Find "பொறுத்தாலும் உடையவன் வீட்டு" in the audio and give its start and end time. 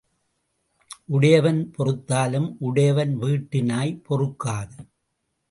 1.77-3.63